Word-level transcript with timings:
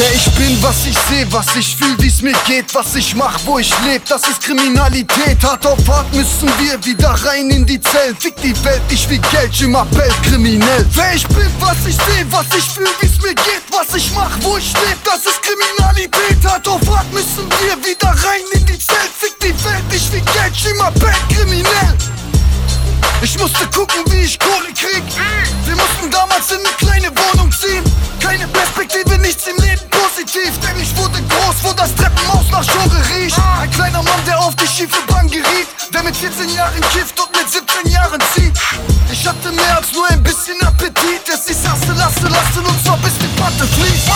Wer 0.00 0.14
ich 0.14 0.30
bin, 0.32 0.56
was 0.62 0.86
ich 0.86 0.96
seh, 1.10 1.26
was 1.28 1.54
ich 1.56 1.76
fühl, 1.76 1.94
wie's 1.98 2.22
mir 2.22 2.32
geht, 2.46 2.74
was 2.74 2.94
ich 2.94 3.14
mach, 3.14 3.38
wo 3.44 3.58
ich 3.58 3.70
leb, 3.84 4.02
das 4.06 4.26
ist 4.26 4.40
Kriminalität. 4.40 5.44
Hart 5.44 5.66
auf 5.66 5.86
hart 5.86 6.10
müssen 6.14 6.48
wir 6.58 6.82
wieder 6.82 7.10
rein 7.10 7.50
in 7.50 7.66
die 7.66 7.78
Zellen. 7.78 8.16
Fick 8.16 8.34
die 8.36 8.54
Welt, 8.64 8.80
ich 8.88 9.06
will 9.10 9.20
Geld 9.30 9.60
im 9.60 9.74
Appell, 9.74 10.10
kriminell. 10.22 10.86
Wer 10.94 11.14
ich 11.14 11.28
bin, 11.28 11.52
was 11.60 11.86
ich 11.86 11.96
seh, 11.96 12.24
was 12.30 12.46
ich 12.56 12.64
fühl, 12.64 12.88
wie's 13.00 13.20
mir 13.20 13.34
geht, 13.34 13.62
was 13.70 13.94
ich 13.94 14.10
mach, 14.14 14.30
wo 14.40 14.56
ich 14.56 14.72
leb, 14.72 14.96
das 15.04 15.26
ist 15.26 15.42
Kriminalität. 15.42 16.50
Hart 16.50 16.66
auf 16.66 16.80
gucken, 23.90 24.12
wie 24.12 24.24
ich 24.24 24.38
Kohle 24.38 24.72
krieg. 24.74 25.02
Wir 25.64 25.76
mussten 25.76 26.10
damals 26.10 26.50
in 26.50 26.58
eine 26.58 26.74
kleine 26.76 27.10
Wohnung 27.16 27.50
ziehen. 27.52 27.84
Keine 28.20 28.46
Perspektive, 28.48 29.18
nichts 29.18 29.46
im 29.46 29.56
Leben 29.56 29.82
positiv. 29.90 30.52
Denn 30.60 30.80
ich 30.80 30.96
wurde 30.96 31.20
groß, 31.22 31.56
wo 31.62 31.72
das 31.72 31.94
Treppenhaus 31.94 32.46
nach 32.50 32.66
Genre 32.66 33.02
riecht. 33.14 33.36
Ein 33.60 33.70
kleiner 33.70 34.02
Mann, 34.02 34.20
der 34.26 34.38
auf 34.38 34.54
die 34.56 34.66
schiefe 34.66 35.00
Bahn 35.06 35.28
geriet. 35.28 35.68
Der 35.92 36.02
mit 36.02 36.16
14 36.16 36.48
Jahren 36.50 36.80
kifft 36.92 37.18
und 37.18 37.30
mit 37.36 37.50
17 37.50 37.90
Jahren 37.92 38.20
zieht. 38.34 38.56
Ich 39.10 39.26
hatte 39.26 39.50
mehr 39.52 39.76
als 39.76 39.92
nur 39.92 40.06
ein 40.08 40.22
bisschen 40.22 40.60
Appetit. 40.62 41.22
Es 41.32 41.50
ist 41.50 41.68
Hasse, 41.68 41.92
Lasse, 41.92 42.28
lassen 42.28 42.66
uns 42.66 42.84
zwar 42.84 42.98
bis 42.98 43.14
die 43.18 43.40
Patte 43.40 43.66
fließt. 43.66 44.08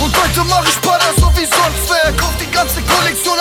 Und 0.00 0.14
heute 0.16 0.44
mach 0.44 0.66
ich 0.66 0.80
Pada 0.80 1.10
so 1.16 1.30
wie 1.36 1.46
sonst 1.46 1.88
wer. 1.88 2.12
Kauf 2.12 2.34
die 2.40 2.50
ganze 2.50 2.80
Kollektion, 2.82 3.38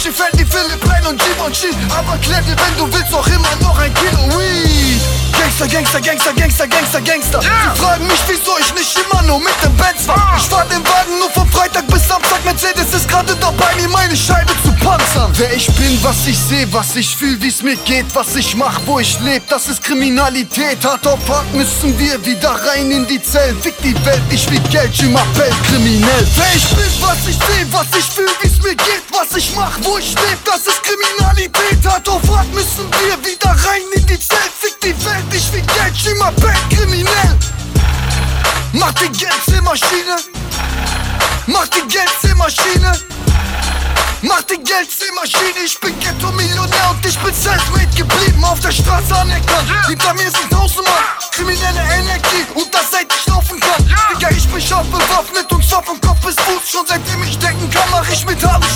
Gucci, 0.00 0.12
Fendi, 0.12 0.46
Philipp 0.46 0.80
Plein 0.80 1.06
und 1.06 1.20
Givenchy. 1.20 1.76
Aber 1.94 2.16
klär 2.18 2.40
dir, 2.40 2.56
wenn 2.56 2.76
du 2.78 2.90
willst, 2.90 3.12
auch 3.12 3.26
immer 3.26 3.54
noch 3.60 3.78
ein 3.78 3.92
Kilo 3.92 4.38
Weed. 4.38 5.02
Gangster, 5.36 5.68
Gangster, 5.68 6.00
Gangster, 6.00 6.32
Gangster, 6.32 6.66
Gangster, 6.66 7.00
Gangster. 7.02 7.40
Sie 7.42 7.80
fragen 7.80 8.06
mich, 8.06 8.20
wieso 8.26 8.56
ich 8.58 8.72
nicht 8.72 8.96
immer 8.96 9.22
nur 9.24 9.40
mit 9.40 9.52
dem 9.62 9.76
Benz 9.76 10.06
fahr. 10.06 10.36
Ich 10.38 10.48
fahr 10.48 10.64
den 10.64 10.82
Wagen 10.86 11.18
nur 11.18 11.30
von 11.30 11.46
Freitag 11.50 11.86
bis 11.88 12.08
Samstag. 12.08 12.42
Mercedes 12.46 12.94
ist 12.94 13.08
gerade 13.08 13.36
dabei, 13.36 13.74
mir 13.76 13.88
meine 13.88 14.16
Scheibe 14.16 14.52
zu 14.64 14.69
panzern. 14.80 15.32
Wer 15.36 15.52
ich 15.54 15.66
bin, 15.74 15.98
was 16.02 16.26
ich 16.26 16.38
seh, 16.38 16.66
was 16.70 16.96
ich 16.96 17.16
fühl, 17.16 17.36
wie's 17.40 17.62
mir 17.62 17.76
geht, 17.76 18.06
was 18.14 18.34
ich 18.36 18.54
mach, 18.56 18.80
wo 18.86 18.98
ich 18.98 19.18
leb, 19.20 19.42
das 19.48 19.68
ist 19.68 19.82
Kriminalität. 19.82 20.84
Hart 20.84 21.06
auf 21.06 21.20
hart 21.28 21.52
müssen 21.54 21.98
wir 21.98 22.24
wieder 22.24 22.50
rein 22.50 22.90
in 22.90 23.06
die 23.06 23.22
Zellen. 23.22 23.60
Fick 23.60 23.76
die 23.78 23.94
Welt, 24.04 24.22
ich 24.30 24.50
will 24.50 24.60
Geld 24.70 24.98
im 25.02 25.16
Appell, 25.16 25.52
kriminell. 25.68 26.26
Wer 26.36 26.54
ich 26.54 26.68
bin, 26.68 26.92
was 27.00 27.18
ich 27.28 27.36
seh, 27.36 27.66
was 27.70 27.86
ich 27.98 28.04
fühl, 28.04 28.30
wie's 28.42 28.62
mir 28.62 28.74
geht, 28.74 29.04
was 29.12 29.36
ich 29.36 29.54
mach, 29.54 29.78
wo 29.82 29.98
ich 29.98 30.14
leb, 30.14 30.38
das 30.44 30.66
ist 30.66 30.82
Kriminalität. 30.82 31.86
Hart 31.86 32.08
auf 32.08 32.22
hart 32.34 32.52
müssen 32.54 32.86
wir 33.00 33.16
wieder 33.24 33.50
rein 33.50 33.82
in 33.94 34.06
die 34.06 34.18
Zellen. 34.18 34.52
Fick 34.58 34.80
die 34.80 35.04
Welt, 35.04 35.24
ich 35.32 35.52
will 35.52 35.62
Geld 35.62 36.06
im 36.06 36.22
Appell, 36.22 36.54
kriminell. 36.74 37.36
Mach 38.72 38.92
die 38.92 39.08
Geldzählmaschine. 39.08 40.16
Mach 41.46 41.66
die 41.68 41.82
Geldzählmaschine. 41.88 42.89
Mach 44.22 44.42
die 44.42 44.62
Geldzählmaschine. 44.62 45.64
Ich 45.64 45.80
bin 45.80 45.98
Ghetto-Millionär 45.98 46.90
und 46.90 47.06
ich 47.06 47.18
bin 47.18 47.32
selfmade 47.32 47.86
geblieben. 47.96 48.44
Auf 48.44 48.60
der 48.60 48.70
Straße 48.70 49.16
anerkannt. 49.16 49.68
Hinter 49.88 50.12
mir 50.14 50.30
sind 50.30 50.50
tausend 50.50 50.84
Mann. 50.84 51.04
Kriminelle 51.32 51.80
Energie 51.80 52.44
und 52.54 52.74
das 52.74 52.90
seit 52.90 53.06
ich 53.10 53.26
laufen 53.26 53.58
kann. 53.58 53.82
Digga, 54.12 54.30
ich 54.30 54.46
bin 54.48 54.60
scharf 54.60 54.86
bewaffnet 54.88 55.50
und 55.50 55.66
zwar 55.66 55.82
vom 55.82 55.98
Kopf 56.02 56.20
bis 56.20 56.34
Fuß. 56.36 56.70
Schon 56.70 56.86
seitdem 56.86 57.22
ich 57.22 57.38
denken 57.38 57.70
kann, 57.70 57.88
mach 57.90 58.08
ich 58.10 58.26
mit 58.26 58.44
hartem 58.46 58.68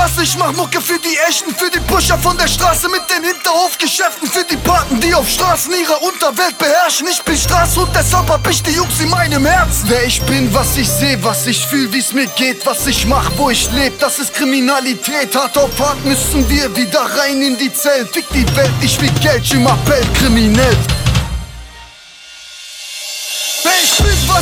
Straße, 0.00 0.22
ich 0.22 0.38
mach 0.38 0.52
Mucke 0.52 0.80
für 0.80 0.98
die 0.98 1.14
Echten, 1.28 1.54
für 1.54 1.70
die 1.70 1.80
Pusher 1.80 2.16
von 2.16 2.34
der 2.38 2.48
Straße 2.48 2.88
mit 2.88 3.02
den 3.10 3.22
Hinterhofgeschäften. 3.22 4.30
Für 4.30 4.44
die 4.44 4.56
Paten, 4.56 4.98
die 4.98 5.12
auf 5.14 5.28
Straßen 5.28 5.70
ihre 5.74 5.98
Unterwelt 5.98 6.56
beherrschen. 6.56 7.06
Ich 7.08 7.20
bin 7.22 7.36
Straße 7.36 7.80
und 7.80 7.94
deshalb 7.94 8.30
hab 8.30 8.48
ich 8.48 8.62
die 8.62 8.70
Jungs 8.70 8.98
in 8.98 9.10
meinem 9.10 9.44
Herzen. 9.44 9.84
Wer 9.88 10.04
ich 10.04 10.22
bin, 10.22 10.52
was 10.54 10.74
ich 10.78 10.88
seh, 10.88 11.18
was 11.20 11.46
ich 11.46 11.66
fühl, 11.66 11.92
wie's 11.92 12.14
mir 12.14 12.26
geht, 12.28 12.64
was 12.64 12.86
ich 12.86 13.04
mach, 13.04 13.30
wo 13.36 13.50
ich 13.50 13.70
leb, 13.72 13.98
das 13.98 14.18
ist 14.18 14.32
Kriminalität. 14.32 15.36
Hart 15.36 15.58
auf 15.58 15.78
hart 15.78 16.02
müssen 16.06 16.48
wir 16.48 16.74
wieder 16.74 17.02
rein 17.18 17.42
in 17.42 17.58
die 17.58 17.70
Zellen. 17.70 18.08
Fick 18.08 18.26
die 18.30 18.56
Welt, 18.56 18.72
ich 18.80 18.98
will 19.02 19.10
Geld 19.20 19.52
im 19.52 19.66
Appell, 19.66 20.06
kriminell. 20.14 20.78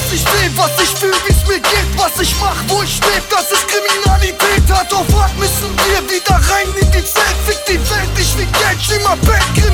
Was 0.08 0.14
ich 0.14 0.22
seh, 0.22 0.50
was 0.56 0.70
ich 0.82 0.88
fühl, 0.98 1.12
wie's 1.26 1.46
mir 1.46 1.60
geht, 1.60 1.88
was 1.96 2.18
ich 2.20 2.34
mach, 2.40 2.56
wo 2.68 2.82
ich 2.82 2.98
leb, 3.00 3.22
das 3.28 3.50
ist 3.52 3.68
Kriminalität. 3.68 4.62
Hart 4.70 4.92
auf 4.94 5.06
hart 5.14 5.36
müssen 5.38 5.68
wir 5.76 6.02
wieder 6.08 6.34
rein 6.34 6.66
in 6.80 6.90
die 6.90 7.04
Zellen. 7.04 7.36
Fick 7.44 7.58
die 7.66 7.78
Welt, 7.90 8.08
ich 8.18 8.36
will 8.38 8.46
Geld 8.46 9.00
im 9.00 9.06
Appell, 9.06 9.38
kriminell. 9.54 9.67